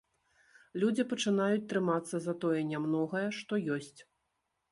[0.83, 3.93] Людзі пачынаюць трымацца за тое нямногае, што ёсць.